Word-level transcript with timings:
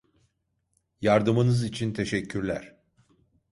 Yardımınız 1.01 1.63
için 1.63 1.93
teşekkürler. 1.93 2.75